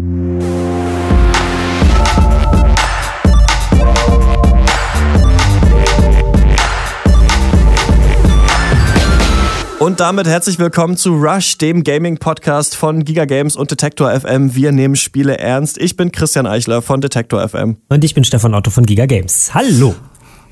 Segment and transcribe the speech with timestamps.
[0.00, 0.40] Und
[9.98, 14.54] damit herzlich willkommen zu Rush, dem Gaming-Podcast von Giga Games und Detektor FM.
[14.54, 15.76] Wir nehmen Spiele ernst.
[15.76, 17.76] Ich bin Christian Eichler von Detektor FM.
[17.88, 19.52] Und ich bin Stefan Otto von Giga Games.
[19.52, 19.94] Hallo.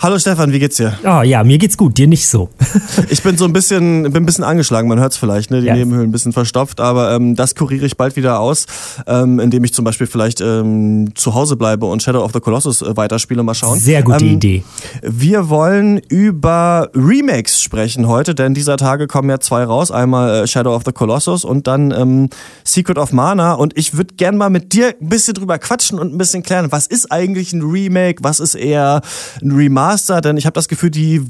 [0.00, 0.96] Hallo Stefan, wie geht's dir?
[1.02, 2.50] Oh ja, mir geht's gut, dir nicht so.
[3.10, 5.60] ich bin so ein bisschen, bin ein bisschen angeschlagen, man hört's vielleicht, ne?
[5.60, 5.74] Die ja.
[5.74, 8.66] Nebenhöhlen ein bisschen verstopft, aber ähm, das kuriere ich bald wieder aus,
[9.08, 12.80] ähm, indem ich zum Beispiel vielleicht ähm, zu Hause bleibe und Shadow of the Colossus
[12.80, 13.42] äh, weiterspiele.
[13.42, 13.76] Mal schauen.
[13.76, 14.62] Sehr gute ähm, Idee.
[15.02, 19.90] Wir wollen über Remakes sprechen heute, denn dieser Tage kommen ja zwei raus.
[19.90, 22.28] Einmal äh, Shadow of the Colossus und dann ähm,
[22.62, 23.54] Secret of Mana.
[23.54, 26.70] Und ich würde gern mal mit dir ein bisschen drüber quatschen und ein bisschen klären,
[26.70, 29.00] was ist eigentlich ein Remake, was ist eher
[29.42, 29.87] ein Remaster?
[29.88, 31.22] Master, denn ich habe das Gefühl, die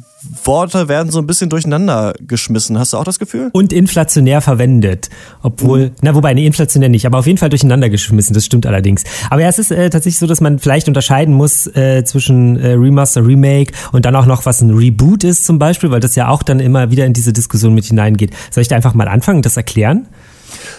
[0.42, 2.76] Worte werden so ein bisschen durcheinander geschmissen.
[2.76, 3.50] Hast du auch das Gefühl?
[3.52, 5.10] Und inflationär verwendet.
[5.42, 5.92] Obwohl, mhm.
[6.02, 9.04] na wobei, nee, inflationär nicht, aber auf jeden Fall durcheinander geschmissen, das stimmt allerdings.
[9.30, 12.73] Aber ja, es ist äh, tatsächlich so, dass man vielleicht unterscheiden muss äh, zwischen äh,
[12.73, 16.26] Remaster, Remake und dann auch noch, was ein Reboot ist zum Beispiel, weil das ja
[16.26, 18.32] auch dann immer wieder in diese Diskussion mit hineingeht.
[18.50, 20.09] Soll ich da einfach mal anfangen, das erklären?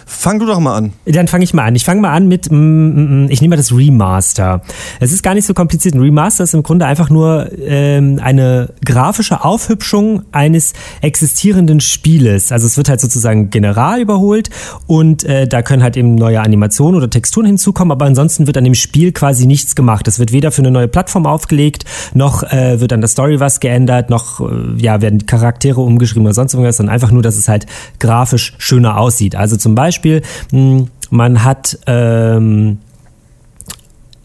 [0.06, 0.92] Fang du doch mal an.
[1.06, 1.74] Dann fange ich mal an.
[1.74, 4.62] Ich fange mal an mit, mm, mm, mm, ich nehme mal das Remaster.
[4.98, 5.94] Es ist gar nicht so kompliziert.
[5.94, 12.52] Ein Remaster ist im Grunde einfach nur ähm, eine grafische Aufhübschung eines existierenden Spieles.
[12.52, 14.50] Also es wird halt sozusagen general überholt
[14.86, 18.64] und äh, da können halt eben neue Animationen oder Texturen hinzukommen, aber ansonsten wird an
[18.64, 20.08] dem Spiel quasi nichts gemacht.
[20.08, 21.84] Es wird weder für eine neue Plattform aufgelegt,
[22.14, 26.34] noch äh, wird an der Story was geändert, noch äh, ja werden Charaktere umgeschrieben oder
[26.34, 27.66] sonst irgendwas, sondern einfach nur, dass es halt
[27.98, 29.36] grafisch schöner aussieht.
[29.36, 32.78] Also zum Beispiel, hm, man hat ähm,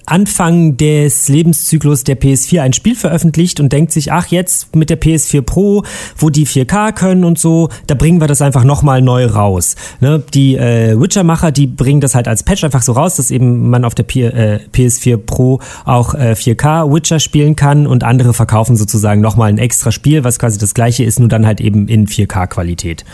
[0.06, 5.02] Anfang des Lebenszyklus der PS4 ein Spiel veröffentlicht und denkt sich, ach jetzt mit der
[5.02, 5.84] PS4 Pro,
[6.18, 9.76] wo die 4K können und so, da bringen wir das einfach nochmal neu raus.
[10.02, 10.24] Ne?
[10.34, 13.84] Die äh, Witcher-Macher, die bringen das halt als Patch einfach so raus, dass eben man
[13.84, 18.76] auf der P äh, PS4 Pro auch äh, 4K Witcher spielen kann und andere verkaufen
[18.76, 22.08] sozusagen nochmal ein extra Spiel, was quasi das gleiche ist, nur dann halt eben in
[22.08, 23.06] 4K-Qualität.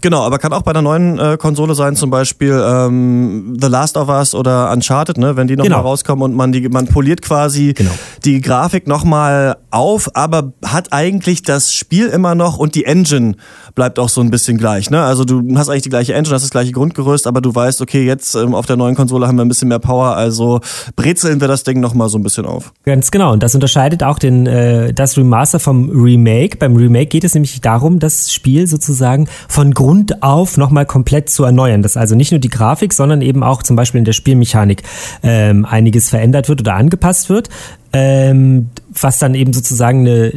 [0.00, 3.96] Genau, aber kann auch bei der neuen äh, Konsole sein, zum Beispiel ähm, The Last
[3.96, 5.88] of Us oder Uncharted, ne, wenn die nochmal genau.
[5.88, 7.90] rauskommen und man die man poliert quasi genau.
[8.24, 13.34] die Grafik nochmal auf, aber hat eigentlich das Spiel immer noch und die Engine
[13.74, 14.90] bleibt auch so ein bisschen gleich.
[14.90, 15.02] Ne?
[15.02, 18.04] Also du hast eigentlich die gleiche Engine, hast das gleiche Grundgerüst, aber du weißt, okay,
[18.04, 20.60] jetzt ähm, auf der neuen Konsole haben wir ein bisschen mehr Power, also
[20.96, 22.72] brezeln wir das Ding nochmal so ein bisschen auf.
[22.84, 26.56] Ganz genau, und das unterscheidet auch den, äh, das Remaster vom Remake.
[26.56, 31.30] Beim Remake geht es nämlich darum, das Spiel sozusagen von Grund Grund auf nochmal komplett
[31.30, 31.82] zu erneuern.
[31.82, 34.84] Dass also nicht nur die Grafik, sondern eben auch zum Beispiel in der Spielmechanik
[35.24, 37.48] ähm, einiges verändert wird oder angepasst wird.
[37.92, 40.32] Ähm, was dann eben sozusagen eine,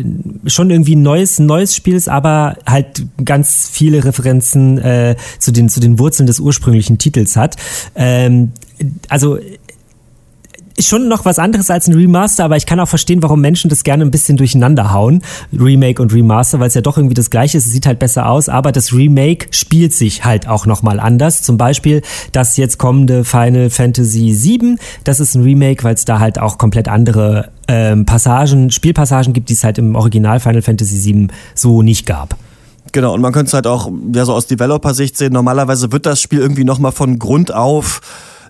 [0.47, 5.69] schon irgendwie ein neues, neues Spiel ist, aber halt ganz viele Referenzen äh, zu, den,
[5.69, 7.55] zu den Wurzeln des ursprünglichen Titels hat.
[7.93, 8.53] Ähm,
[9.07, 9.37] also
[10.79, 13.83] schon noch was anderes als ein Remaster, aber ich kann auch verstehen, warum Menschen das
[13.83, 15.21] gerne ein bisschen durcheinander hauen.
[15.57, 17.65] Remake und Remaster, weil es ja doch irgendwie das gleiche ist.
[17.65, 21.41] Es sieht halt besser aus, aber das Remake spielt sich halt auch nochmal anders.
[21.41, 22.01] Zum Beispiel
[22.31, 24.77] das jetzt kommende Final Fantasy VII.
[25.03, 29.49] Das ist ein Remake, weil es da halt auch komplett andere ähm, Passagen, Spielpassagen gibt,
[29.49, 32.35] die es halt im Original Final Fantasy VII so nicht gab.
[32.91, 35.33] Genau, und man könnte es halt auch ja, so aus Developer-Sicht sehen.
[35.33, 38.01] Normalerweise wird das Spiel irgendwie nochmal von Grund auf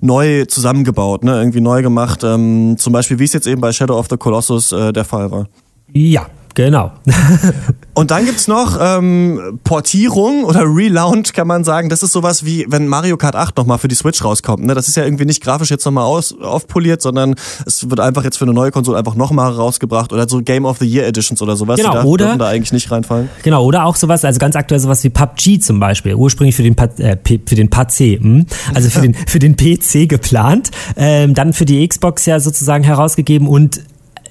[0.01, 1.37] neu zusammengebaut, ne?
[1.37, 2.23] irgendwie neu gemacht.
[2.23, 5.31] Ähm, zum Beispiel, wie es jetzt eben bei Shadow of the Colossus äh, der Fall
[5.31, 5.47] war.
[5.91, 6.91] Ja, Genau.
[7.93, 11.89] und dann gibt's noch ähm, Portierung oder Relaunch, kann man sagen.
[11.89, 14.63] Das ist sowas wie, wenn Mario Kart 8 nochmal für die Switch rauskommt.
[14.63, 14.75] Ne?
[14.75, 18.45] Das ist ja irgendwie nicht grafisch jetzt nochmal aufpoliert, sondern es wird einfach jetzt für
[18.45, 20.13] eine neue Konsole einfach nochmal rausgebracht.
[20.13, 21.79] Oder so Game of the Year Editions oder sowas.
[21.79, 23.29] Genau, die oder, da eigentlich nicht reinfallen.
[23.41, 26.13] Genau, oder auch sowas, also ganz aktuell sowas wie PUBG zum Beispiel.
[26.13, 28.45] Ursprünglich für den, äh, für den PC, hm?
[28.73, 30.69] also für den, für den PC geplant.
[30.95, 33.81] Ähm, dann für die Xbox ja sozusagen herausgegeben und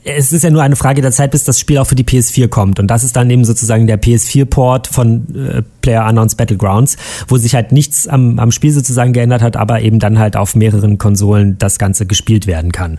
[0.05, 2.49] es ist ja nur eine Frage der Zeit, bis das Spiel auch für die PS4
[2.49, 2.81] kommt.
[2.81, 6.97] Und das ist dann eben sozusagen der PS4-Port von äh, Player Unknowns Battlegrounds,
[7.29, 10.57] wo sich halt nichts am, am Spiel sozusagen geändert hat, aber eben dann halt auf
[10.57, 12.99] mehreren Konsolen das Ganze gespielt werden kann.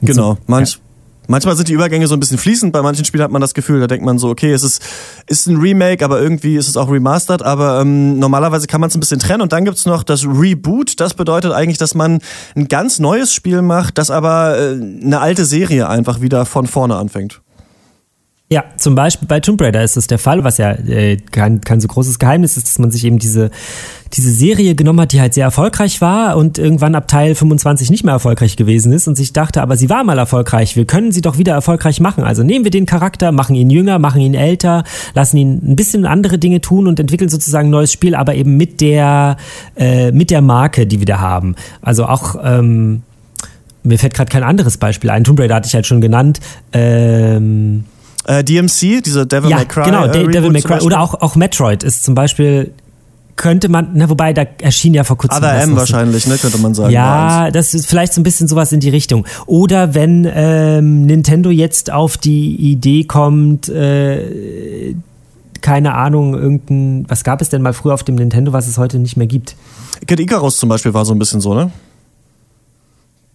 [0.00, 0.34] Und genau.
[0.34, 0.78] So, Manch, ja.
[1.30, 2.72] Manchmal sind die Übergänge so ein bisschen fließend.
[2.72, 4.82] Bei manchen Spielen hat man das Gefühl, da denkt man so, okay, es ist,
[5.28, 7.42] ist ein Remake, aber irgendwie ist es auch remastered.
[7.42, 9.40] Aber ähm, normalerweise kann man es ein bisschen trennen.
[9.40, 10.98] Und dann gibt's noch das Reboot.
[10.98, 12.18] Das bedeutet eigentlich, dass man
[12.56, 16.96] ein ganz neues Spiel macht, das aber äh, eine alte Serie einfach wieder von vorne
[16.96, 17.40] anfängt.
[18.52, 21.80] Ja, zum Beispiel bei Tomb Raider ist das der Fall, was ja äh, kein, kein
[21.80, 23.52] so großes Geheimnis ist, dass man sich eben diese,
[24.12, 28.02] diese Serie genommen hat, die halt sehr erfolgreich war und irgendwann ab Teil 25 nicht
[28.02, 31.20] mehr erfolgreich gewesen ist und sich dachte, aber sie war mal erfolgreich, wir können sie
[31.20, 32.24] doch wieder erfolgreich machen.
[32.24, 34.82] Also nehmen wir den Charakter, machen ihn jünger, machen ihn älter,
[35.14, 38.56] lassen ihn ein bisschen andere Dinge tun und entwickeln sozusagen ein neues Spiel, aber eben
[38.56, 39.36] mit der,
[39.76, 41.54] äh, mit der Marke, die wir da haben.
[41.82, 43.04] Also auch, ähm,
[43.84, 45.22] mir fällt gerade kein anderes Beispiel ein.
[45.22, 46.40] Tomb Raider hatte ich halt schon genannt.
[46.72, 47.84] Ähm,
[48.30, 49.84] äh, DMC, diese Devil ja, May Cry.
[49.84, 50.80] Genau, äh, Devil May Cry.
[50.80, 52.72] Oder auch, auch Metroid ist zum Beispiel
[53.36, 55.38] könnte man, na wobei, da erschien ja vor kurzem.
[55.38, 56.92] Other M wahrscheinlich, ne, könnte man sagen.
[56.92, 59.26] Ja, das ist vielleicht so ein bisschen sowas in die Richtung.
[59.46, 64.94] Oder wenn ähm, Nintendo jetzt auf die Idee kommt, äh,
[65.62, 68.98] keine Ahnung, irgendein, was gab es denn mal früher auf dem Nintendo, was es heute
[68.98, 69.56] nicht mehr gibt?
[70.06, 71.70] Kid Icarus zum Beispiel war so ein bisschen so, ne?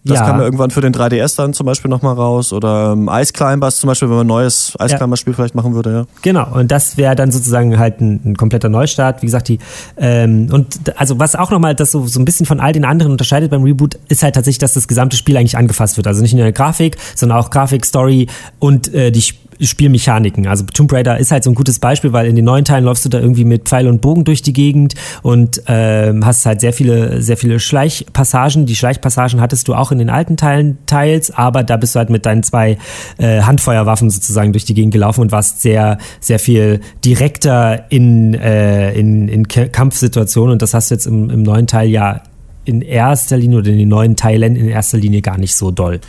[0.06, 0.26] Das ja.
[0.26, 2.52] kam ja irgendwann für den 3DS dann zum Beispiel nochmal raus.
[2.52, 5.92] Oder ähm, Ice Climbers zum Beispiel, wenn man ein neues Ice Climbers-Spiel vielleicht machen würde,
[5.92, 6.06] ja.
[6.22, 9.22] Genau, und das wäre dann sozusagen halt ein, ein, kompletter Neustart.
[9.22, 9.58] Wie gesagt, die,
[9.96, 13.10] ähm, und also was auch nochmal das so, so ein bisschen von all den anderen
[13.10, 16.06] unterscheidet beim Reboot, ist halt tatsächlich, dass das gesamte Spiel eigentlich angefasst wird.
[16.06, 18.28] Also nicht nur eine Grafik, sondern auch Grafik, Story
[18.60, 19.24] und äh, die
[19.60, 20.46] Spielmechaniken.
[20.46, 23.04] Also Tomb Raider ist halt so ein gutes Beispiel, weil in den neuen Teilen läufst
[23.04, 26.72] du da irgendwie mit Pfeil und Bogen durch die Gegend und ähm, hast halt sehr
[26.72, 28.66] viele, sehr viele Schleichpassagen.
[28.66, 32.10] Die Schleichpassagen hattest du auch in den alten Teilen teils, aber da bist du halt
[32.10, 32.78] mit deinen zwei
[33.18, 38.92] äh, Handfeuerwaffen sozusagen durch die Gegend gelaufen und warst sehr, sehr viel direkter in, äh,
[38.92, 42.22] in, in Kampfsituationen und das hast du jetzt im, im neuen Teil ja
[42.66, 46.00] in erster Linie oder in den neuen Teilen in erster Linie gar nicht so doll.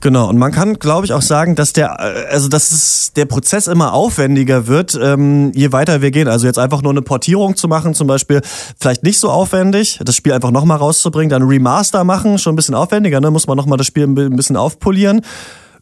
[0.00, 3.24] Genau, und man kann, glaube ich, auch sagen, dass der, äh, also dass es, der
[3.24, 6.28] Prozess immer aufwendiger wird, ähm, je weiter wir gehen.
[6.28, 8.40] Also jetzt einfach nur eine Portierung zu machen, zum Beispiel,
[8.78, 12.76] vielleicht nicht so aufwendig, das Spiel einfach nochmal rauszubringen, dann Remaster machen, schon ein bisschen
[12.76, 13.30] aufwendiger, ne?
[13.32, 15.22] muss man nochmal das Spiel ein bisschen aufpolieren.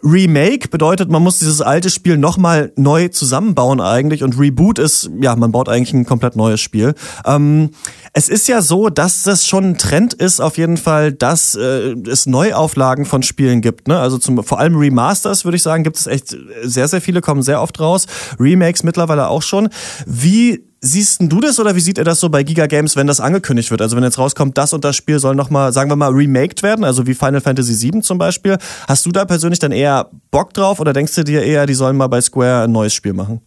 [0.06, 5.35] Remake bedeutet, man muss dieses alte Spiel nochmal neu zusammenbauen eigentlich und Reboot ist, ja,
[5.35, 6.94] man baut eigentlich ein komplett neues Spiel.
[7.25, 7.70] Ähm,
[8.12, 11.94] es ist ja so, dass das schon ein Trend ist, auf jeden Fall, dass äh,
[12.08, 13.88] es Neuauflagen von Spielen gibt.
[13.88, 13.99] Ne?
[13.99, 17.43] Also zum, vor allem Remasters, würde ich sagen, gibt es echt sehr, sehr viele, kommen
[17.43, 18.06] sehr oft raus.
[18.38, 19.69] Remakes mittlerweile auch schon.
[20.06, 23.19] Wie Siehst du das oder wie sieht er das so bei Giga Games, wenn das
[23.19, 23.83] angekündigt wird?
[23.83, 26.85] Also wenn jetzt rauskommt, das und das Spiel soll nochmal, sagen wir mal, remaked werden,
[26.85, 28.56] also wie Final Fantasy VII zum Beispiel.
[28.87, 31.97] Hast du da persönlich dann eher Bock drauf oder denkst du dir eher, die sollen
[31.97, 33.41] mal bei Square ein neues Spiel machen?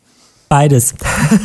[0.50, 0.95] Beides.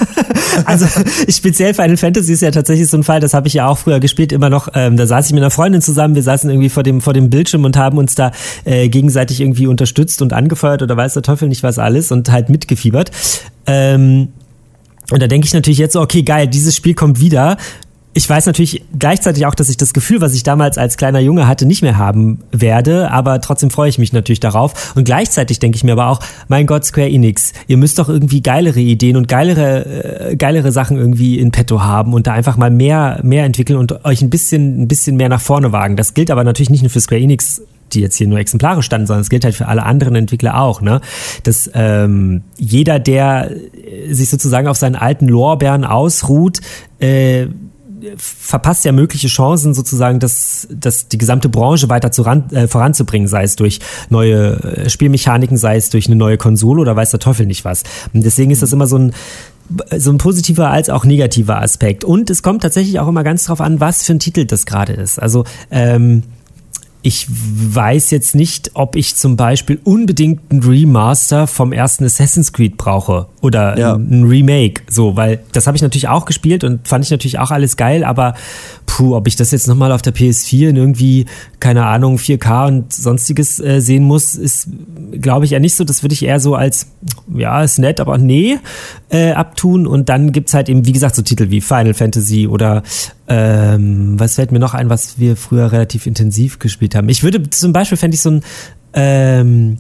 [0.65, 0.87] also
[1.29, 4.01] speziell Final Fantasy ist ja tatsächlich so ein Fall, das habe ich ja auch früher
[4.01, 4.69] gespielt, immer noch.
[4.75, 7.31] Ähm, da saß ich mit einer Freundin zusammen, wir saßen irgendwie vor dem vor dem
[7.31, 8.33] Bildschirm und haben uns da
[8.65, 12.49] äh, gegenseitig irgendwie unterstützt und angefeuert oder weiß der Teufel nicht was alles und halt
[12.49, 13.13] mitgefiebert.
[13.67, 14.29] Ähm,
[15.11, 17.57] und da denke ich natürlich jetzt so, okay, geil, dieses Spiel kommt wieder.
[18.17, 21.49] Ich weiß natürlich gleichzeitig auch, dass ich das Gefühl, was ich damals als kleiner Junge
[21.49, 24.95] hatte, nicht mehr haben werde, aber trotzdem freue ich mich natürlich darauf.
[24.95, 28.41] Und gleichzeitig denke ich mir aber auch, mein Gott, Square Enix, ihr müsst doch irgendwie
[28.41, 32.71] geilere Ideen und geilere, äh, geilere Sachen irgendwie in petto haben und da einfach mal
[32.71, 35.97] mehr, mehr entwickeln und euch ein bisschen, ein bisschen mehr nach vorne wagen.
[35.97, 37.63] Das gilt aber natürlich nicht nur für Square Enix
[37.95, 40.81] die jetzt hier nur exemplarisch standen, sondern es gilt halt für alle anderen Entwickler auch,
[40.81, 41.01] ne?
[41.43, 43.51] Dass ähm, jeder, der
[44.11, 46.61] sich sozusagen auf seinen alten Lorbeeren ausruht,
[46.99, 47.47] äh,
[48.17, 53.29] verpasst ja mögliche Chancen, sozusagen das, das die gesamte Branche weiter zu ran, äh, voranzubringen,
[53.29, 53.81] sei es durch
[54.11, 57.83] neue äh, Spielmechaniken, sei es durch eine neue Konsole oder weiß der Teufel nicht was.
[58.13, 59.13] Und deswegen ist das immer so ein
[59.97, 62.05] so ein positiver als auch negativer Aspekt.
[62.05, 64.93] Und es kommt tatsächlich auch immer ganz drauf an, was für ein Titel das gerade
[64.93, 65.19] ist.
[65.19, 66.23] Also ähm,
[67.05, 72.79] ich weiß jetzt nicht, ob ich zum Beispiel unbedingt ein Remaster vom ersten Assassin's Creed
[72.79, 73.95] brauche oder ja.
[73.95, 77.51] ein Remake, so, weil das habe ich natürlich auch gespielt und fand ich natürlich auch
[77.51, 78.35] alles geil, aber
[78.87, 81.27] puh, ob ich das jetzt nochmal auf der PS4 in irgendwie,
[81.61, 84.69] keine Ahnung, 4K und sonstiges äh, sehen muss, ist,
[85.21, 85.85] glaube ich, eher nicht so.
[85.85, 86.87] Das würde ich eher so als,
[87.35, 88.59] ja, ist nett, aber nee,
[89.11, 89.87] äh, abtun.
[89.87, 92.83] Und dann gibt's halt eben, wie gesagt, so Titel wie Final Fantasy oder
[93.27, 97.09] ähm, was fällt mir noch ein, was wir früher relativ intensiv gespielt haben.
[97.09, 98.43] Ich würde zum Beispiel, fände ich so ein
[98.95, 99.79] ähm,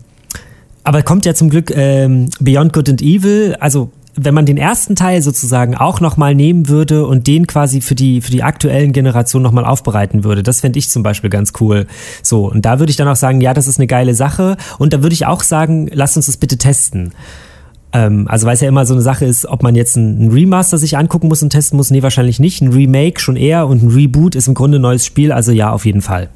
[0.84, 4.94] aber kommt ja zum Glück ähm, Beyond Good and Evil, also wenn man den ersten
[4.94, 9.42] Teil sozusagen auch nochmal nehmen würde und den quasi für die, für die aktuellen Generationen
[9.42, 11.86] nochmal aufbereiten würde, das fände ich zum Beispiel ganz cool.
[12.22, 14.56] So, und da würde ich dann auch sagen, ja, das ist eine geile Sache.
[14.78, 17.12] Und da würde ich auch sagen, lasst uns das bitte testen.
[17.92, 20.78] Ähm, also weil es ja immer so eine Sache ist, ob man jetzt ein Remaster
[20.78, 21.90] sich angucken muss und testen muss.
[21.90, 22.60] Nee, wahrscheinlich nicht.
[22.60, 25.32] Ein Remake schon eher und ein Reboot ist im Grunde ein neues Spiel.
[25.32, 26.28] Also ja, auf jeden Fall.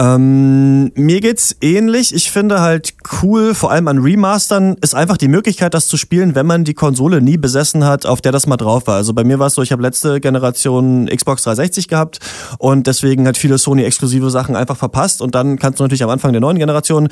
[0.00, 2.14] Ähm, mir geht's ähnlich.
[2.14, 6.34] Ich finde halt cool, vor allem an Remastern, ist einfach die Möglichkeit, das zu spielen,
[6.34, 8.94] wenn man die Konsole nie besessen hat, auf der das mal drauf war.
[8.94, 12.18] Also bei mir war es so, ich habe letzte Generation Xbox 360 gehabt
[12.56, 16.32] und deswegen hat viele Sony-exklusive Sachen einfach verpasst und dann kannst du natürlich am Anfang
[16.32, 17.08] der neuen Generation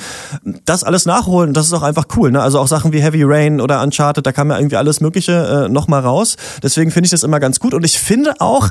[0.65, 1.53] das alles nachholen.
[1.53, 2.31] Das ist auch einfach cool.
[2.31, 2.41] Ne?
[2.41, 5.69] Also auch Sachen wie Heavy Rain oder Uncharted, da kam ja irgendwie alles Mögliche äh,
[5.69, 6.39] nochmal raus.
[6.63, 8.71] Deswegen finde ich das immer ganz gut und ich finde auch,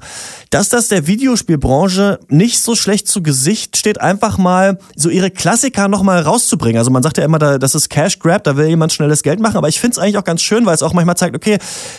[0.50, 5.88] dass das der Videospielbranche nicht so schlecht zu Gesicht steht, einfach mal so ihre Klassiker
[5.88, 6.78] nochmal rauszubringen.
[6.78, 9.58] Also man sagt ja immer, das ist Cash Grab, da will jemand schnelles Geld machen,
[9.58, 11.58] aber ich finde es eigentlich auch ganz schön, weil es auch manchmal zeigt, okay,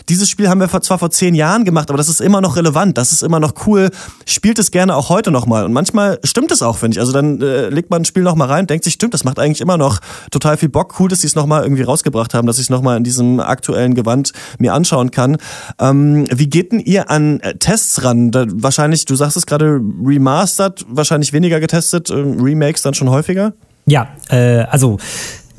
[0.08, 2.96] dieses Spiel haben wir zwar vor zehn Jahren gemacht, aber das ist immer noch relevant,
[2.96, 3.90] das ist immer noch cool,
[4.26, 5.64] spielt es gerne auch heute nochmal.
[5.64, 7.00] Und manchmal stimmt es auch, finde ich.
[7.00, 9.60] Also dann äh, legt man ein Spiel nochmal rein denkt sich, stimmt, das macht eigentlich
[9.60, 9.98] immer noch
[10.30, 10.94] total viel Bock.
[11.00, 13.94] Cool, dass sie es nochmal irgendwie rausgebracht haben, dass ich es nochmal in diesem aktuellen
[13.94, 15.38] Gewand mir anschauen kann.
[15.80, 18.30] Ähm, wie geht denn ihr an äh, Tests ran?
[18.30, 23.52] Da, wahrscheinlich, du sagst es gerade, remastered, wahrscheinlich weniger getestet, äh, Remakes dann schon häufiger?
[23.86, 24.98] Ja, äh, also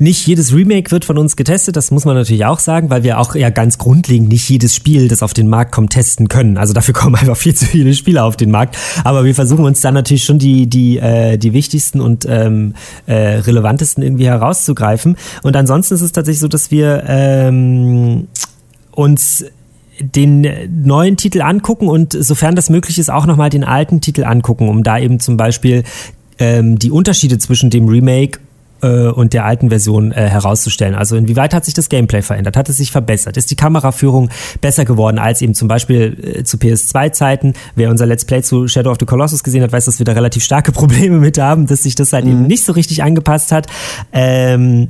[0.00, 3.18] nicht jedes Remake wird von uns getestet, das muss man natürlich auch sagen, weil wir
[3.18, 6.56] auch ja ganz grundlegend nicht jedes Spiel, das auf den Markt kommt, testen können.
[6.56, 8.78] Also dafür kommen einfach viel zu viele Spiele auf den Markt.
[9.04, 13.14] Aber wir versuchen uns dann natürlich schon die, die, äh, die wichtigsten und ähm, äh,
[13.14, 15.16] relevantesten irgendwie herauszugreifen.
[15.42, 18.28] Und ansonsten ist es tatsächlich so, dass wir ähm,
[18.92, 19.44] uns
[20.00, 20.48] den
[20.82, 24.82] neuen Titel angucken und sofern das möglich ist, auch nochmal den alten Titel angucken, um
[24.82, 25.84] da eben zum Beispiel
[26.40, 28.40] ähm, die Unterschiede zwischen dem Remake
[28.82, 30.94] äh, und der alten Version äh, herauszustellen.
[30.94, 32.56] Also inwieweit hat sich das Gameplay verändert?
[32.56, 33.36] Hat es sich verbessert?
[33.36, 34.30] Ist die Kameraführung
[34.60, 37.54] besser geworden als eben zum Beispiel äh, zu PS2-Zeiten?
[37.76, 40.12] Wer unser Let's Play zu Shadow of the Colossus gesehen hat, weiß, dass wir da
[40.12, 42.30] relativ starke Probleme mit haben, dass sich das halt mhm.
[42.32, 43.66] eben nicht so richtig angepasst hat.
[44.12, 44.88] Ähm,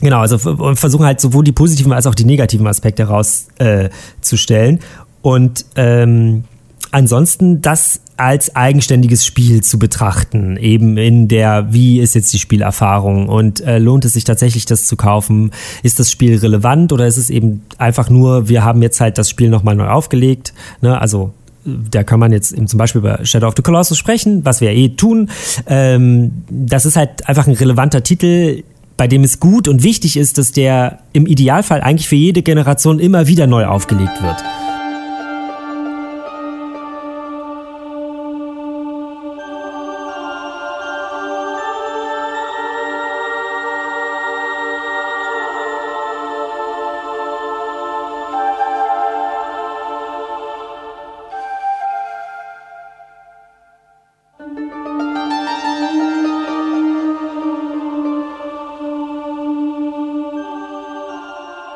[0.00, 4.78] Genau, also versuchen halt sowohl die positiven als auch die negativen Aspekte herauszustellen.
[4.78, 4.80] Äh,
[5.22, 6.44] und ähm,
[6.90, 13.28] ansonsten das als eigenständiges Spiel zu betrachten, eben in der, wie ist jetzt die Spielerfahrung
[13.28, 15.50] und äh, lohnt es sich tatsächlich, das zu kaufen?
[15.82, 19.28] Ist das Spiel relevant oder ist es eben einfach nur, wir haben jetzt halt das
[19.28, 20.54] Spiel nochmal neu aufgelegt?
[20.80, 21.00] Ne?
[21.00, 21.32] Also
[21.64, 24.70] da kann man jetzt eben zum Beispiel über Shadow of the Colossus sprechen, was wir
[24.70, 25.30] eh tun.
[25.66, 28.62] Ähm, das ist halt einfach ein relevanter Titel,
[28.96, 33.00] bei dem es gut und wichtig ist, dass der im Idealfall eigentlich für jede Generation
[33.00, 34.36] immer wieder neu aufgelegt wird.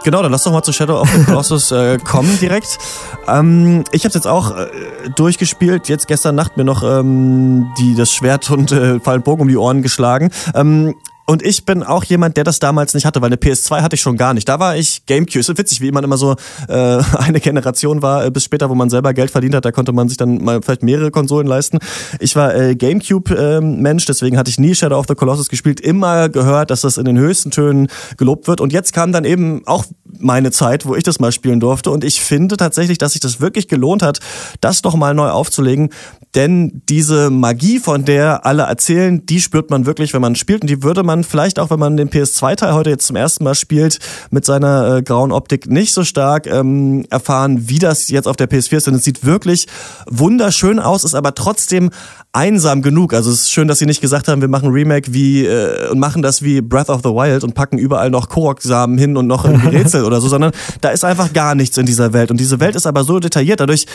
[0.08, 2.78] Genau, dann lass doch mal zu Shadow of the Colossus äh, kommen direkt.
[3.26, 4.66] Ähm, ich habe jetzt auch äh,
[5.14, 5.90] durchgespielt.
[5.90, 9.58] Jetzt gestern Nacht mir noch ähm, die das Schwert und äh, Fallen Bogen um die
[9.58, 10.30] Ohren geschlagen.
[10.54, 10.94] Ähm,
[11.28, 14.00] und ich bin auch jemand, der das damals nicht hatte, weil eine PS2 hatte ich
[14.00, 14.48] schon gar nicht.
[14.48, 15.40] Da war ich Gamecube.
[15.40, 16.36] Ist witzig, wie man immer so
[16.68, 16.72] äh,
[17.18, 19.66] eine Generation war, äh, bis später, wo man selber Geld verdient hat.
[19.66, 21.80] Da konnte man sich dann mal vielleicht mehrere Konsolen leisten.
[22.18, 25.80] Ich war äh, Gamecube-Mensch, äh, deswegen hatte ich nie Shadow of the Colossus gespielt.
[25.80, 28.62] Immer gehört, dass das in den höchsten Tönen gelobt wird.
[28.62, 29.84] Und jetzt kam dann eben auch
[30.18, 31.90] meine Zeit, wo ich das mal spielen durfte.
[31.90, 34.20] Und ich finde tatsächlich, dass sich das wirklich gelohnt hat,
[34.62, 35.90] das doch mal neu aufzulegen.
[36.34, 40.62] Denn diese Magie, von der alle erzählen, die spürt man wirklich, wenn man spielt.
[40.62, 43.54] Und die würde man vielleicht auch, wenn man den PS2-Teil heute jetzt zum ersten Mal
[43.54, 43.98] spielt,
[44.30, 48.48] mit seiner äh, grauen Optik nicht so stark ähm, erfahren, wie das jetzt auf der
[48.48, 48.86] PS4 ist.
[48.86, 49.66] Denn es sieht wirklich
[50.06, 51.90] wunderschön aus, ist aber trotzdem
[52.32, 53.14] einsam genug.
[53.14, 55.98] Also es ist schön, dass sie nicht gesagt haben, wir machen Remake wie äh, und
[55.98, 59.44] machen das wie Breath of the Wild und packen überall noch Korok-Samen hin und noch
[59.46, 62.30] irgendwie Rätsel oder so, sondern da ist einfach gar nichts in dieser Welt.
[62.30, 63.86] Und diese Welt ist aber so detailliert, dadurch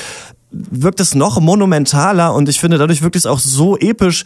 [0.54, 4.24] wirkt es noch monumentaler und ich finde, dadurch wirkt es auch so episch,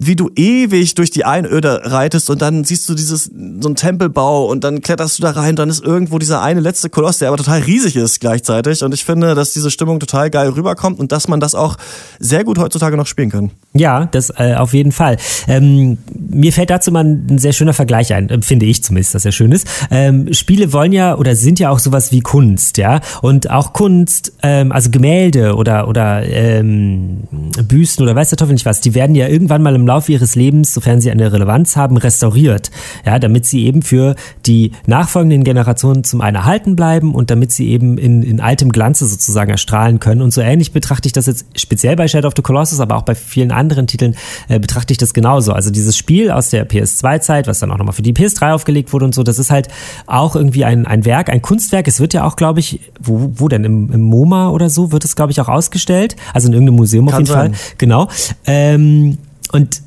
[0.00, 4.46] wie du ewig durch die Einöde reitest und dann siehst du dieses, so ein Tempelbau
[4.46, 7.36] und dann kletterst du da rein, dann ist irgendwo dieser eine letzte Koloss, der aber
[7.36, 11.26] total riesig ist gleichzeitig und ich finde, dass diese Stimmung total geil rüberkommt und dass
[11.26, 11.76] man das auch
[12.20, 13.50] sehr gut heutzutage noch spielen kann.
[13.74, 15.16] Ja, das äh, auf jeden Fall.
[15.48, 19.24] Ähm, mir fällt dazu mal ein sehr schöner Vergleich ein, äh, finde ich zumindest, dass
[19.24, 19.66] er schön ist.
[19.90, 23.00] Ähm, Spiele wollen ja oder sind ja auch sowas wie Kunst, ja.
[23.20, 27.24] Und auch Kunst, ähm, also Gemälde oder, oder ähm,
[27.66, 30.34] Büsten oder weiß der Teufel nicht was, die werden ja irgendwann mal im Laufe ihres
[30.34, 32.70] Lebens, sofern sie eine Relevanz haben, restauriert.
[33.04, 34.14] Ja, damit sie eben für
[34.46, 39.06] die nachfolgenden Generationen zum einen erhalten bleiben und damit sie eben in, in altem Glanze
[39.06, 40.22] sozusagen erstrahlen können.
[40.22, 43.02] Und so ähnlich betrachte ich das jetzt speziell bei Shadow of the Colossus, aber auch
[43.02, 44.14] bei vielen anderen Titeln
[44.48, 45.52] äh, betrachte ich das genauso.
[45.52, 49.06] Also dieses Spiel aus der PS2-Zeit, was dann auch nochmal für die PS3 aufgelegt wurde
[49.06, 49.68] und so, das ist halt
[50.06, 51.88] auch irgendwie ein, ein Werk, ein Kunstwerk.
[51.88, 53.64] Es wird ja auch, glaube ich, wo, wo denn?
[53.64, 56.16] Im, Im MoMA oder so wird es, glaube ich, auch ausgestellt.
[56.34, 57.54] Also in irgendeinem Museum Kann auf jeden sein.
[57.54, 57.74] Fall.
[57.78, 58.08] Genau.
[58.46, 59.18] Ähm,
[59.52, 59.82] und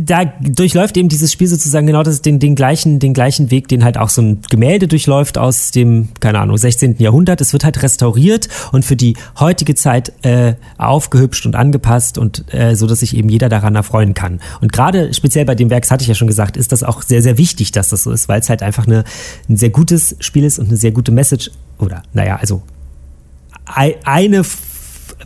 [0.00, 3.82] da durchläuft eben dieses Spiel sozusagen genau das, den, den, gleichen, den gleichen Weg, den
[3.82, 6.96] halt auch so ein Gemälde durchläuft aus dem, keine Ahnung, 16.
[6.98, 7.40] Jahrhundert.
[7.40, 12.76] Es wird halt restauriert und für die heutige Zeit äh, aufgehübscht und angepasst und äh,
[12.76, 14.40] so, dass sich eben jeder daran erfreuen kann.
[14.60, 17.02] Und gerade speziell bei dem Werk, das hatte ich ja schon gesagt, ist das auch
[17.02, 19.04] sehr, sehr wichtig, dass das so ist, weil es halt einfach eine,
[19.48, 22.62] ein sehr gutes Spiel ist und eine sehr gute Message oder, naja, also
[23.66, 24.44] eine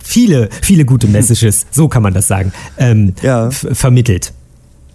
[0.03, 3.51] viele, viele gute Messages, so kann man das sagen, ähm, ja.
[3.51, 4.33] vermittelt.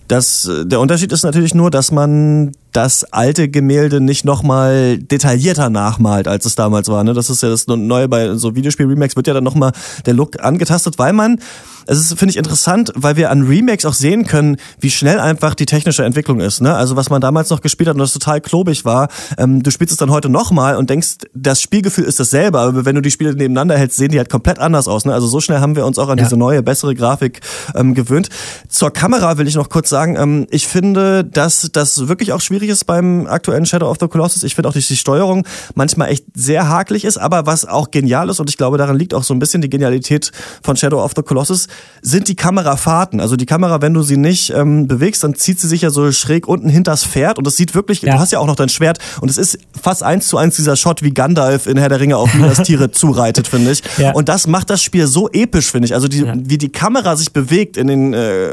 [0.08, 5.70] Das, äh, der Unterschied ist natürlich nur, dass man das alte Gemälde nicht nochmal detaillierter
[5.70, 7.04] nachmalt, als es damals war.
[7.04, 7.14] Ne?
[7.14, 9.72] Das ist ja das Neue bei so Videospiel-Remakes, wird ja dann nochmal
[10.06, 11.40] der Look angetastet, weil man,
[11.88, 15.56] es ist, finde ich, interessant, weil wir an Remakes auch sehen können, wie schnell einfach
[15.56, 16.62] die technische Entwicklung ist.
[16.62, 16.74] Ne?
[16.74, 19.92] Also was man damals noch gespielt hat und das total klobig war, ähm, du spielst
[19.92, 23.34] es dann heute nochmal und denkst, das Spielgefühl ist dasselbe, aber wenn du die Spiele
[23.34, 25.06] nebeneinander hältst, sehen die halt komplett anders aus.
[25.06, 25.14] Ne?
[25.14, 26.24] Also so schnell haben wir uns auch an ja.
[26.24, 27.42] diese neue, bessere Grafik
[27.76, 28.30] ähm, gewöhnt.
[28.70, 32.70] Zur Kamera will ich noch kurz sagen, ähm, ich finde, dass das wirklich auch schwierig
[32.70, 34.44] ist beim aktuellen Shadow of the Colossus.
[34.44, 38.30] Ich finde auch, dass die Steuerung manchmal echt sehr hakelig ist, aber was auch genial
[38.30, 40.32] ist, und ich glaube, daran liegt auch so ein bisschen die Genialität
[40.64, 41.68] von Shadow of the Colossus,
[42.06, 43.20] sind die Kamerafahrten.
[43.20, 46.12] Also die Kamera, wenn du sie nicht ähm, bewegst, dann zieht sie sich ja so
[46.12, 48.14] schräg unten hinters Pferd und es sieht wirklich, ja.
[48.14, 50.76] du hast ja auch noch dein Schwert und es ist fast eins zu eins dieser
[50.76, 53.82] Shot, wie Gandalf in Herr der Ringe auf Minas Tiere zureitet, finde ich.
[53.98, 54.12] Ja.
[54.12, 55.96] Und das macht das Spiel so episch, finde ich.
[55.96, 56.34] Also die, ja.
[56.38, 58.52] wie die Kamera sich bewegt in den äh,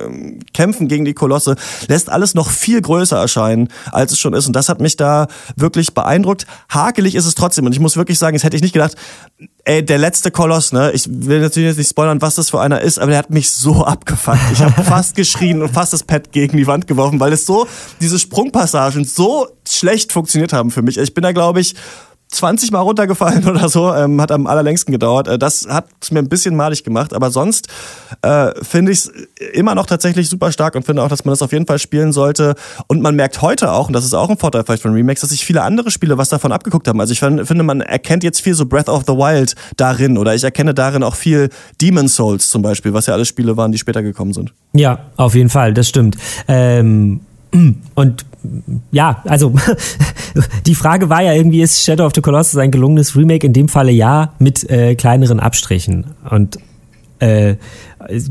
[0.55, 1.57] Kämpfen gegen die Kolosse,
[1.88, 4.47] lässt alles noch viel größer erscheinen, als es schon ist.
[4.47, 5.26] Und das hat mich da
[5.57, 6.47] wirklich beeindruckt.
[6.71, 7.67] Hakelig ist es trotzdem.
[7.67, 8.97] Und ich muss wirklich sagen, das hätte ich nicht gedacht,
[9.64, 10.90] ey, der letzte Koloss, ne?
[10.92, 13.50] Ich will natürlich jetzt nicht spoilern, was das für einer ist, aber der hat mich
[13.50, 14.38] so abgefuckt.
[14.52, 17.66] Ich habe fast geschrien und fast das Pad gegen die Wand geworfen, weil es so,
[18.00, 20.99] diese Sprungpassagen so schlecht funktioniert haben für mich.
[20.99, 21.75] Ich bin da, glaube ich,
[22.33, 25.29] 20 Mal runtergefallen oder so, ähm, hat am allerlängsten gedauert.
[25.29, 27.69] Äh, das hat mir ein bisschen malig gemacht, aber sonst
[28.23, 29.12] äh, finde ich es
[29.53, 32.12] immer noch tatsächlich super stark und finde auch, dass man das auf jeden Fall spielen
[32.12, 32.55] sollte.
[32.89, 35.31] Und man merkt heute auch, und das ist auch ein Vorteil vielleicht von Remakes, dass
[35.31, 37.01] sich viele andere Spiele was davon abgeguckt haben.
[37.01, 40.43] Also ich finde, man erkennt jetzt viel so Breath of the Wild darin oder ich
[40.43, 44.03] erkenne darin auch viel Demon Souls zum Beispiel, was ja alles Spiele waren, die später
[44.03, 44.53] gekommen sind.
[44.73, 46.17] Ja, auf jeden Fall, das stimmt.
[46.49, 47.21] Ähm
[47.95, 48.27] und
[48.91, 49.55] ja, also
[50.67, 53.47] die Frage war ja irgendwie, ist Shadow of the Colossus ein gelungenes Remake?
[53.47, 56.07] In dem Falle ja, mit äh, kleineren Abstrichen.
[56.29, 56.59] Und
[57.21, 57.57] äh,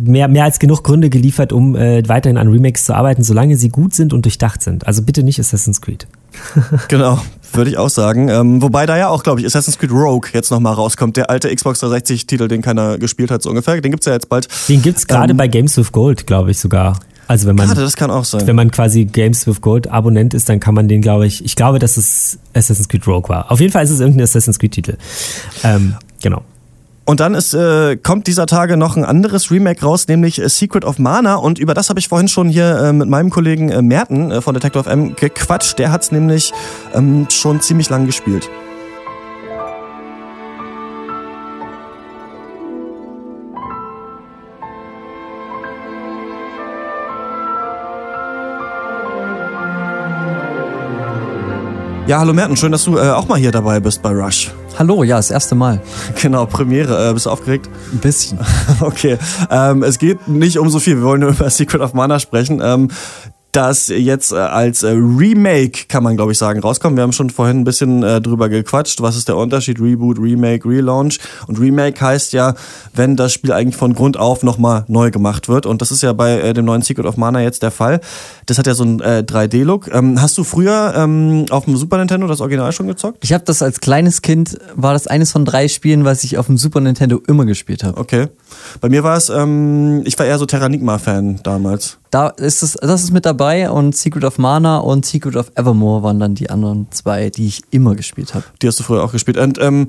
[0.01, 3.70] mehr, mehr als genug Gründe geliefert, um äh, weiterhin an Remakes zu arbeiten, solange sie
[3.70, 4.86] gut sind und durchdacht sind.
[4.86, 6.08] Also bitte nicht Assassin's Creed.
[6.90, 7.22] genau,
[7.54, 8.28] würde ich auch sagen.
[8.28, 11.16] Ähm, wobei da ja auch, glaube ich, Assassin's Creed Rogue jetzt nochmal rauskommt.
[11.16, 13.80] Der alte Xbox 360-Titel, den keiner gespielt hat, so ungefähr.
[13.80, 14.50] Den gibt's ja jetzt bald.
[14.68, 17.00] Den gibt's gerade ähm, bei Games with Gold, glaube ich sogar.
[17.28, 18.46] Also wenn man, Gerade, das kann auch sein.
[18.46, 21.55] Wenn man quasi Games with Gold Abonnent ist, dann kann man den, glaube ich, ich
[21.55, 23.51] glaube, dass es Assassin's Creed Rogue war.
[23.51, 24.98] Auf jeden Fall ist es irgendein Assassin's Creed Titel.
[25.64, 26.44] Ähm, genau.
[27.03, 30.86] Und dann ist, äh, kommt dieser Tage noch ein anderes Remake raus, nämlich äh, Secret
[30.86, 31.36] of Mana.
[31.36, 34.42] Und über das habe ich vorhin schon hier äh, mit meinem Kollegen äh, Merten äh,
[34.42, 35.79] von Detective M gequatscht.
[35.79, 36.53] Der hat es nämlich
[36.94, 38.50] ähm, schon ziemlich lang gespielt.
[52.11, 54.51] Ja, hallo Merten, schön, dass du äh, auch mal hier dabei bist bei Rush.
[54.77, 55.81] Hallo, ja, das erste Mal.
[56.21, 57.09] Genau, Premiere.
[57.09, 57.69] Äh, bist du aufgeregt?
[57.93, 58.37] Ein bisschen.
[58.81, 59.17] okay.
[59.50, 60.97] Ähm, es geht nicht um so viel.
[60.97, 62.59] Wir wollen nur über Secret of Mana sprechen.
[62.61, 62.89] Ähm,
[63.51, 66.96] das jetzt äh, als äh, Remake, kann man glaube ich sagen, rauskommt.
[66.96, 69.01] Wir haben schon vorhin ein bisschen äh, drüber gequatscht.
[69.01, 69.79] Was ist der Unterschied?
[69.79, 71.20] Reboot, Remake, Relaunch.
[71.48, 72.55] Und Remake heißt ja,
[72.94, 75.66] wenn das Spiel eigentlich von Grund auf nochmal neu gemacht wird.
[75.66, 78.01] Und das ist ja bei dem neuen Secret of Mana jetzt der Fall.
[78.46, 79.94] Das hat ja so einen äh, 3D-Look.
[79.94, 83.20] Ähm, hast du früher ähm, auf dem Super Nintendo das Original schon gezockt?
[83.24, 86.48] Ich habe das als kleines Kind, war das eines von drei Spielen, was ich auf
[86.48, 88.00] dem Super Nintendo immer gespielt habe.
[88.00, 88.27] Okay.
[88.79, 92.00] Bei mir war es, ähm, ich war eher so Terranigma-Fan damals.
[92.11, 96.03] Da ist es, das ist mit dabei und Secret of Mana und Secret of Evermore
[96.03, 98.43] waren dann die anderen zwei, die ich immer gespielt habe.
[98.61, 99.37] Die hast du früher auch gespielt.
[99.37, 99.87] Und ähm,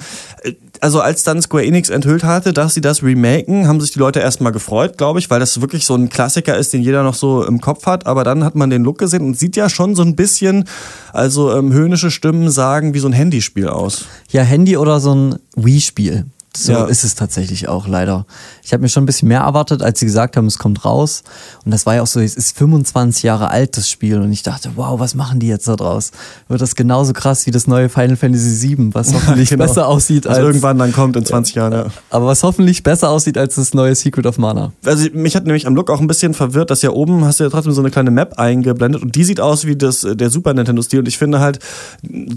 [0.80, 4.20] also als dann Square Enix enthüllt hatte, dass sie das remaken, haben sich die Leute
[4.20, 7.44] erstmal gefreut, glaube ich, weil das wirklich so ein Klassiker ist, den jeder noch so
[7.44, 8.06] im Kopf hat.
[8.06, 10.68] Aber dann hat man den Look gesehen und sieht ja schon so ein bisschen,
[11.12, 14.04] also ähm, höhnische Stimmen sagen, wie so ein Handyspiel aus.
[14.30, 16.26] Ja, Handy oder so ein Wii-Spiel.
[16.54, 16.84] So ja.
[16.84, 18.26] ist es tatsächlich auch leider.
[18.62, 21.22] Ich habe mir schon ein bisschen mehr erwartet, als sie gesagt haben, es kommt raus.
[21.64, 24.20] Und das war ja auch so, es ist 25 Jahre alt, das Spiel.
[24.20, 26.10] Und ich dachte, wow, was machen die jetzt da draus?
[26.48, 29.64] Wird das genauso krass wie das neue Final Fantasy VII, was hoffentlich genau.
[29.64, 30.36] besser aussieht als.
[30.36, 31.86] Also irgendwann dann kommt in 20 Jahren, ja.
[32.10, 34.72] Aber was hoffentlich besser aussieht als das neue Secret of Mana.
[34.84, 37.44] Also mich hat nämlich am Look auch ein bisschen verwirrt, dass ja oben hast du
[37.44, 40.52] ja trotzdem so eine kleine Map eingeblendet und die sieht aus wie das, der Super
[40.52, 40.98] Nintendo-Stil.
[40.98, 41.60] Und ich finde halt,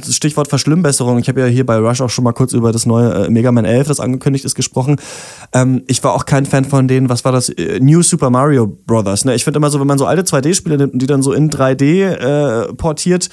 [0.10, 3.25] Stichwort Verschlimmbesserung, ich habe ja hier bei Rush auch schon mal kurz über das neue
[3.25, 4.95] äh, Mega Man 11, das angekündigt ist, gesprochen.
[5.53, 8.67] Ähm, ich war auch kein Fan von denen, was war das, äh, New Super Mario
[8.67, 9.25] Brothers.
[9.25, 9.35] Ne?
[9.35, 11.49] Ich finde immer so, wenn man so alte 2D-Spiele nimmt und die dann so in
[11.49, 13.29] 3D äh, portiert,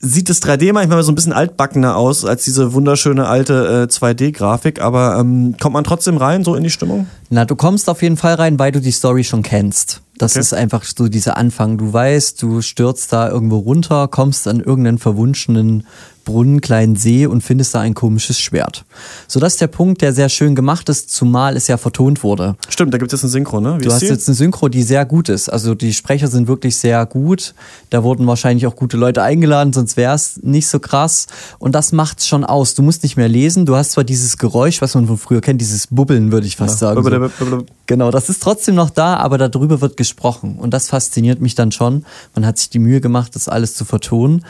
[0.00, 4.80] sieht das 3D manchmal so ein bisschen altbackener aus als diese wunderschöne alte äh, 2D-Grafik,
[4.80, 7.06] aber ähm, kommt man trotzdem rein, so in die Stimmung?
[7.28, 10.00] Na, du kommst auf jeden Fall rein, weil du die Story schon kennst.
[10.20, 10.40] Das okay.
[10.40, 11.78] ist einfach so dieser Anfang.
[11.78, 15.86] Du weißt, du stürzt da irgendwo runter, kommst an irgendeinen verwunschenen
[16.24, 18.84] Brunnen, kleinen See und findest da ein komisches Schwert.
[19.26, 22.56] So, das ist der Punkt, der sehr schön gemacht ist, zumal es ja vertont wurde.
[22.68, 23.78] Stimmt, da gibt es jetzt eine Synchro, ne?
[23.80, 24.06] Wie du hast die?
[24.06, 25.48] jetzt eine Synchro, die sehr gut ist.
[25.48, 27.54] Also die Sprecher sind wirklich sehr gut.
[27.88, 31.26] Da wurden wahrscheinlich auch gute Leute eingeladen, sonst wäre es nicht so krass.
[31.58, 32.74] Und das macht's schon aus.
[32.74, 33.66] Du musst nicht mehr lesen.
[33.66, 36.80] Du hast zwar dieses Geräusch, was man von früher kennt, dieses Bubbeln, würde ich fast
[36.80, 36.94] ja.
[36.94, 37.30] sagen.
[37.38, 37.64] So.
[37.86, 40.09] Genau, das ist trotzdem noch da, aber darüber wird gesprochen.
[40.58, 42.04] Und das fasziniert mich dann schon.
[42.34, 44.44] Man hat sich die Mühe gemacht, das alles zu vertonen.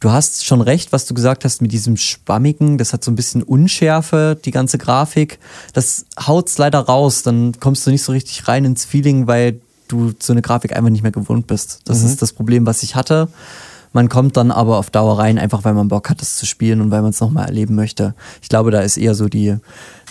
[0.00, 2.76] Du hast schon recht, was du gesagt hast mit diesem Schwammigen.
[2.76, 5.38] Das hat so ein bisschen Unschärfe, die ganze Grafik.
[5.72, 7.22] Das haut's leider raus.
[7.22, 10.90] Dann kommst du nicht so richtig rein ins Feeling, weil du so eine Grafik einfach
[10.90, 11.80] nicht mehr gewohnt bist.
[11.84, 12.06] Das mhm.
[12.06, 13.28] ist das Problem, was ich hatte.
[13.94, 16.80] Man kommt dann aber auf Dauer rein, einfach weil man Bock hat, das zu spielen
[16.80, 18.14] und weil man es nochmal erleben möchte.
[18.42, 19.56] Ich glaube, da ist eher so die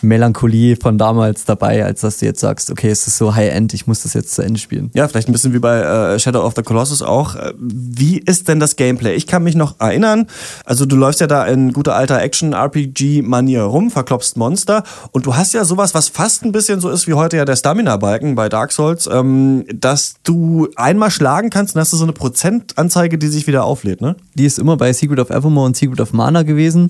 [0.03, 3.87] Melancholie von damals dabei, als dass du jetzt sagst, okay, es ist so High-End, ich
[3.87, 4.91] muss das jetzt zu Ende spielen.
[4.93, 7.35] Ja, vielleicht ein bisschen wie bei äh, Shadow of the Colossus auch.
[7.35, 9.15] Äh, wie ist denn das Gameplay?
[9.15, 10.27] Ich kann mich noch erinnern,
[10.65, 15.53] also du läufst ja da in guter alter Action-RPG-Manier rum, verklopfst Monster und du hast
[15.53, 18.71] ja sowas, was fast ein bisschen so ist wie heute ja der Stamina-Balken bei Dark
[18.71, 23.47] Souls, ähm, dass du einmal schlagen kannst und hast du so eine Prozentanzeige, die sich
[23.47, 24.15] wieder auflädt, ne?
[24.35, 26.87] Die ist immer bei Secret of Evermore und Secret of Mana gewesen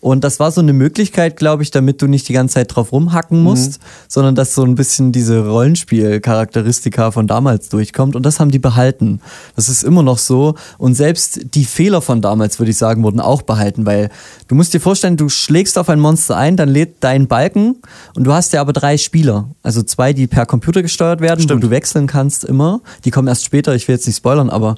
[0.00, 2.92] und das war so eine Möglichkeit, glaube ich, damit du nicht die ganze Zeit drauf
[2.92, 3.84] rumhacken musst, mhm.
[4.08, 8.16] sondern dass so ein bisschen diese Rollenspiel-Charakteristika von damals durchkommt.
[8.16, 9.20] Und das haben die behalten.
[9.56, 10.54] Das ist immer noch so.
[10.78, 14.10] Und selbst die Fehler von damals, würde ich sagen, wurden auch behalten, weil
[14.48, 17.76] du musst dir vorstellen, du schlägst auf ein Monster ein, dann lädt dein Balken
[18.14, 19.48] und du hast ja aber drei Spieler.
[19.62, 21.62] Also zwei, die per Computer gesteuert werden, Stimmt.
[21.62, 22.80] wo du wechseln kannst immer.
[23.04, 24.76] Die kommen erst später, ich will jetzt nicht spoilern, aber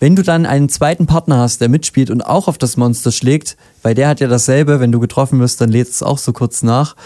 [0.00, 3.56] wenn du dann einen zweiten Partner hast, der mitspielt und auch auf das Monster schlägt,
[3.82, 6.62] weil der hat ja dasselbe, wenn du getroffen wirst, dann lädt es auch so kurz
[6.62, 6.96] nach,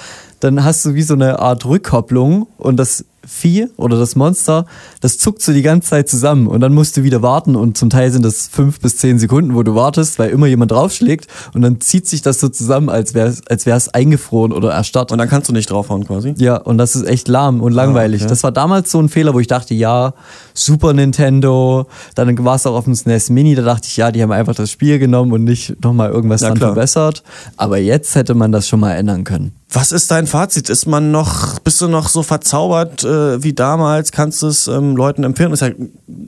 [0.40, 4.66] dann hast du wie so eine Art Rückkopplung und das Vieh oder das Monster,
[5.00, 7.90] das zuckt so die ganze Zeit zusammen und dann musst du wieder warten und zum
[7.90, 11.62] Teil sind das fünf bis zehn Sekunden, wo du wartest, weil immer jemand draufschlägt und
[11.62, 15.12] dann zieht sich das so zusammen, als wäre es als wär's eingefroren oder erstarrt.
[15.12, 16.34] Und dann kannst du nicht draufhauen quasi?
[16.38, 18.22] Ja, und das ist echt lahm und langweilig.
[18.22, 18.30] Ah, okay.
[18.30, 20.14] Das war damals so ein Fehler, wo ich dachte, ja,
[20.54, 24.22] Super Nintendo, dann war es auch auf dem SNES Mini, da dachte ich, ja, die
[24.22, 26.70] haben einfach das Spiel genommen und nicht nochmal irgendwas ja, dran klar.
[26.72, 27.22] verbessert.
[27.56, 29.52] Aber jetzt hätte man das schon mal ändern können.
[29.68, 30.70] Was ist dein Fazit?
[30.70, 34.12] Ist man noch, bist du noch so verzaubert äh, wie damals?
[34.12, 35.52] Kannst du es ähm, Leuten empfehlen?
[35.52, 35.70] Ist ja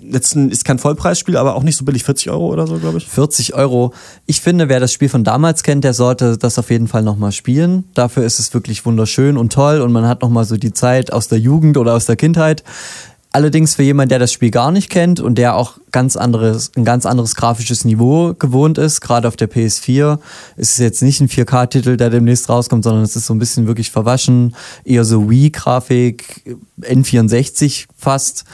[0.02, 2.98] jetzt ein, ist kein Vollpreisspiel, aber auch nicht so billig, 40 Euro oder so, glaube
[2.98, 3.06] ich.
[3.06, 3.94] 40 Euro.
[4.26, 7.30] Ich finde, wer das Spiel von damals kennt, der sollte das auf jeden Fall nochmal
[7.30, 7.84] spielen.
[7.94, 11.28] Dafür ist es wirklich wunderschön und toll und man hat nochmal so die Zeit aus
[11.28, 12.64] der Jugend oder aus der Kindheit.
[13.30, 16.84] Allerdings für jemanden, der das Spiel gar nicht kennt und der auch ganz anderes, ein
[16.84, 20.18] ganz anderes grafisches Niveau gewohnt ist, gerade auf der PS4,
[20.56, 23.66] ist es jetzt nicht ein 4K-Titel, der demnächst rauskommt, sondern es ist so ein bisschen
[23.66, 28.44] wirklich verwaschen, eher so Wii-Grafik, N64 fast.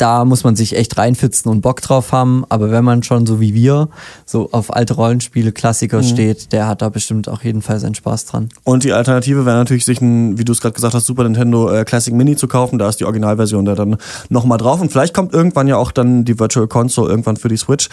[0.00, 2.46] Da muss man sich echt reinfitzen und Bock drauf haben.
[2.48, 3.90] Aber wenn man schon so wie wir
[4.24, 6.04] so auf alte Rollenspiele, Klassiker mhm.
[6.04, 8.48] steht, der hat da bestimmt auch jedenfalls seinen Spaß dran.
[8.64, 11.70] Und die Alternative wäre natürlich, sich ein, wie du es gerade gesagt hast, Super Nintendo
[11.70, 12.78] äh, Classic Mini zu kaufen.
[12.78, 13.98] Da ist die Originalversion da dann
[14.30, 14.80] nochmal drauf.
[14.80, 17.90] Und vielleicht kommt irgendwann ja auch dann die Virtual Console irgendwann für die Switch.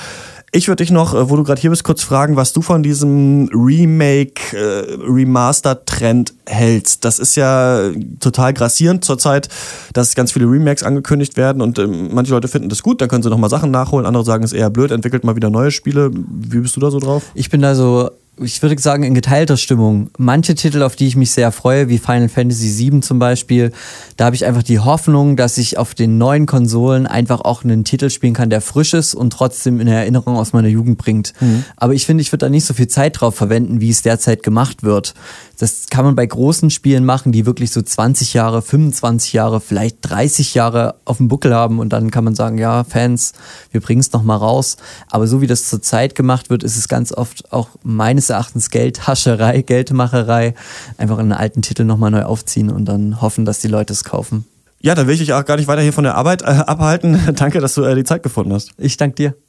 [0.54, 2.82] Ich würde dich noch, äh, wo du gerade hier bist, kurz fragen, was du von
[2.82, 7.04] diesem Remake, äh, Remaster-Trend hältst.
[7.04, 9.50] Das ist ja total grassierend zurzeit,
[9.92, 13.24] dass ganz viele Remakes angekündigt werden und ähm, manche Leute finden das gut, dann können
[13.24, 16.12] sie nochmal Sachen nachholen, andere sagen, es ist eher blöd, entwickelt mal wieder neue Spiele.
[16.14, 17.24] Wie bist du da so drauf?
[17.34, 18.10] Ich bin da so
[18.42, 20.10] ich würde sagen, in geteilter Stimmung.
[20.18, 23.72] Manche Titel, auf die ich mich sehr freue, wie Final Fantasy VII zum Beispiel,
[24.16, 27.84] da habe ich einfach die Hoffnung, dass ich auf den neuen Konsolen einfach auch einen
[27.84, 31.34] Titel spielen kann, der frisch ist und trotzdem in Erinnerung aus meiner Jugend bringt.
[31.40, 31.66] Mhm.
[31.76, 34.44] Aber ich finde, ich würde da nicht so viel Zeit drauf verwenden, wie es derzeit
[34.44, 35.14] gemacht wird.
[35.58, 39.98] Das kann man bei großen Spielen machen, die wirklich so 20 Jahre, 25 Jahre, vielleicht
[40.02, 43.34] 30 Jahre auf dem Buckel haben und dann kann man sagen, ja, Fans,
[43.72, 44.78] wir bringen es nochmal raus.
[45.10, 49.62] Aber so wie das zurzeit gemacht wird, ist es ganz oft auch meines Erachtens Geldhascherei,
[49.66, 50.54] Geldmacherei.
[50.98, 54.46] Einfach einen alten Titel nochmal neu aufziehen und dann hoffen, dass die Leute es kaufen.
[54.80, 57.20] Ja, dann will ich dich auch gar nicht weiter hier von der Arbeit äh, abhalten.
[57.36, 58.72] danke, dass du äh, die Zeit gefunden hast.
[58.78, 59.47] Ich danke dir.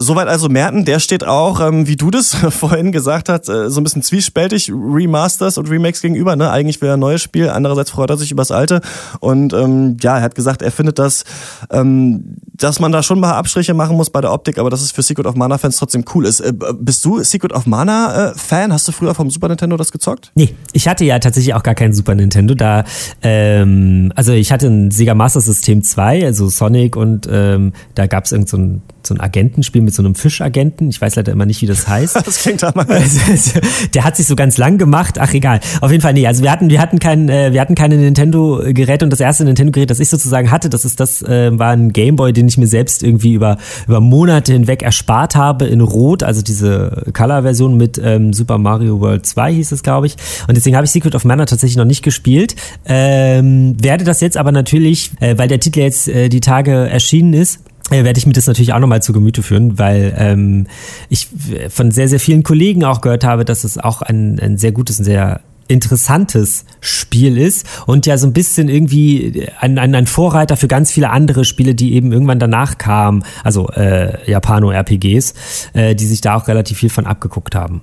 [0.00, 3.80] Soweit also Merten, der steht auch, ähm, wie du das vorhin gesagt hast, äh, so
[3.80, 6.34] ein bisschen zwiespältig Remasters und Remakes gegenüber.
[6.34, 6.50] Ne?
[6.50, 8.80] Eigentlich will er ein neues Spiel, andererseits freut er sich übers alte.
[9.20, 11.24] Und ähm, ja, er hat gesagt, er findet das,
[11.70, 14.80] ähm, dass man da schon ein paar Abstriche machen muss bei der Optik, aber dass
[14.80, 16.40] es für Secret of Mana Fans trotzdem cool ist.
[16.40, 18.72] Äh, bist du Secret of Mana äh, Fan?
[18.72, 20.30] Hast du früher vom Super Nintendo das gezockt?
[20.34, 22.54] Nee, ich hatte ja tatsächlich auch gar keinen Super Nintendo.
[22.54, 22.84] Da,
[23.22, 28.24] ähm, also ich hatte ein Sega Master System 2, also Sonic und ähm, da gab
[28.24, 30.88] es irgend so ein so ein Agentenspiel mit so einem Fischagenten.
[30.88, 32.16] Ich weiß leider immer nicht, wie das heißt.
[32.24, 32.86] Das klingt aber.
[33.94, 35.18] Der hat sich so ganz lang gemacht.
[35.18, 35.60] Ach egal.
[35.80, 36.26] Auf jeden Fall nee.
[36.26, 39.44] Also wir hatten wir hatten kein äh, wir hatten keine Nintendo Geräte und das erste
[39.44, 42.58] Nintendo Gerät, das ich sozusagen hatte, das ist das äh, war ein Gameboy, den ich
[42.58, 47.76] mir selbst irgendwie über über Monate hinweg erspart habe in Rot, also diese Color Version
[47.76, 50.16] mit ähm, Super Mario World 2 hieß es, glaube ich.
[50.48, 52.54] Und deswegen habe ich Secret of Mana tatsächlich noch nicht gespielt.
[52.86, 57.34] Ähm, werde das jetzt aber natürlich, äh, weil der Titel jetzt äh, die Tage erschienen
[57.34, 60.66] ist äh, werde ich mir das natürlich auch nochmal zu Gemüte führen, weil ähm,
[61.10, 61.28] ich
[61.68, 64.98] von sehr, sehr vielen Kollegen auch gehört habe, dass es auch ein, ein sehr gutes
[64.98, 70.56] und sehr interessantes Spiel ist und ja so ein bisschen irgendwie ein, ein, ein Vorreiter
[70.56, 75.34] für ganz viele andere Spiele, die eben irgendwann danach kamen, also äh, Japano-RPGs,
[75.72, 77.82] äh, die sich da auch relativ viel von abgeguckt haben.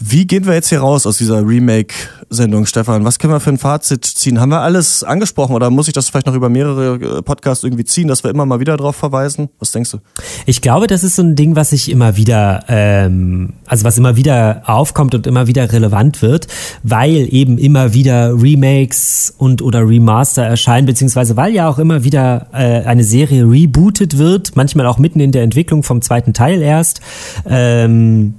[0.00, 3.04] Wie gehen wir jetzt hier raus aus dieser Remake-Sendung, Stefan?
[3.04, 4.40] Was können wir für ein Fazit ziehen?
[4.40, 7.84] Haben wir alles angesprochen oder muss ich das vielleicht noch über mehrere äh, Podcasts irgendwie
[7.84, 9.48] ziehen, dass wir immer mal wieder darauf verweisen?
[9.60, 9.98] Was denkst du?
[10.46, 14.16] Ich glaube, das ist so ein Ding, was sich immer wieder, ähm, also was immer
[14.16, 16.48] wieder aufkommt und immer wieder relevant wird,
[16.82, 22.48] weil eben immer wieder Remakes und oder Remaster erscheinen, beziehungsweise weil ja auch immer wieder
[22.52, 27.00] äh, eine Serie rebootet wird, manchmal auch mitten in der Entwicklung vom zweiten Teil erst.
[27.48, 28.34] Ähm,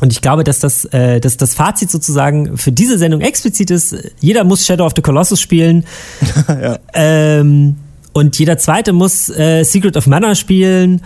[0.00, 3.96] und ich glaube, dass das, äh, dass das Fazit sozusagen für diese Sendung explizit ist,
[4.20, 5.84] jeder muss Shadow of the Colossus spielen.
[6.48, 6.78] ja.
[6.94, 7.76] ähm,
[8.12, 11.02] und jeder zweite muss äh, Secret of Mana spielen.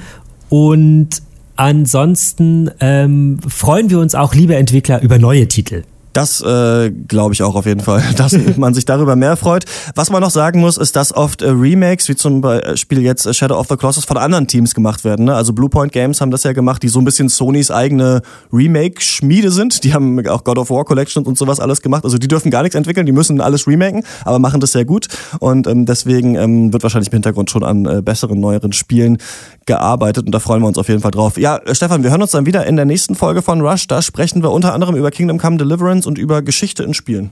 [0.48, 1.22] Und
[1.56, 5.82] ansonsten ähm, freuen wir uns auch, liebe Entwickler, über neue Titel.
[6.14, 9.64] Das äh, glaube ich auch auf jeden Fall, dass man sich darüber mehr freut.
[9.96, 13.58] Was man noch sagen muss, ist, dass oft äh, Remakes, wie zum Beispiel jetzt Shadow
[13.58, 15.26] of the Colossus, von anderen Teams gemacht werden.
[15.26, 15.34] Ne?
[15.34, 18.22] Also Bluepoint Games haben das ja gemacht, die so ein bisschen Sonys eigene
[18.52, 19.82] Remake-Schmiede sind.
[19.82, 22.04] Die haben auch God of War Collections und sowas alles gemacht.
[22.04, 25.08] Also die dürfen gar nichts entwickeln, die müssen alles remaken, aber machen das sehr gut.
[25.40, 29.18] Und ähm, deswegen ähm, wird wahrscheinlich im Hintergrund schon an äh, besseren, neueren Spielen
[29.66, 31.38] gearbeitet und da freuen wir uns auf jeden Fall drauf.
[31.38, 33.88] Ja, Stefan, wir hören uns dann wieder in der nächsten Folge von Rush.
[33.88, 37.30] Da sprechen wir unter anderem über Kingdom Come Deliverance Games und über Geschichte in Spielen.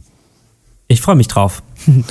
[0.88, 1.62] Ich freue mich drauf.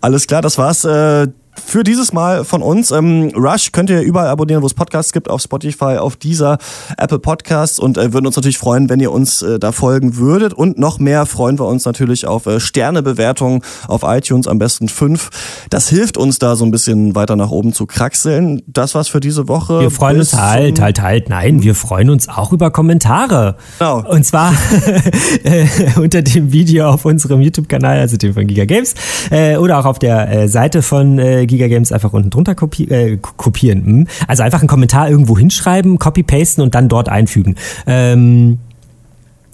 [0.00, 0.84] Alles klar, das war's.
[0.84, 1.28] Äh,
[1.64, 2.90] für dieses Mal von uns.
[2.90, 6.58] Ähm, Rush könnt ihr überall abonnieren, wo es Podcasts gibt, auf Spotify, auf dieser
[6.96, 10.54] Apple Podcasts und äh, würden uns natürlich freuen, wenn ihr uns äh, da folgen würdet.
[10.54, 15.30] Und noch mehr freuen wir uns natürlich auf äh, Sternebewertungen auf iTunes, am besten fünf.
[15.70, 18.62] Das hilft uns da so ein bisschen weiter nach oben zu kraxeln.
[18.66, 19.80] Das war's für diese Woche.
[19.80, 21.28] Wir freuen uns halt, halt, halt.
[21.28, 23.56] Nein, wir freuen uns auch über Kommentare.
[23.78, 24.08] Genau.
[24.08, 24.52] Und zwar
[25.44, 28.94] äh, unter dem Video auf unserem YouTube-Kanal, also dem von Giga Games,
[29.30, 32.84] äh, oder auch auf der äh, Seite von äh, Giga Games einfach unten drunter kopi
[32.84, 33.84] äh, kopieren.
[33.84, 34.06] Hm?
[34.26, 37.56] Also einfach einen Kommentar irgendwo hinschreiben, copy-pasten und dann dort einfügen.
[37.86, 38.58] Ähm,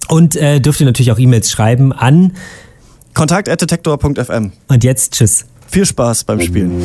[0.08, 2.32] und äh, dürft ihr natürlich auch E-Mails schreiben an
[3.14, 4.52] kontakt.detektor.fm.
[4.68, 5.46] Und jetzt tschüss.
[5.68, 6.82] Viel Spaß beim Spielen.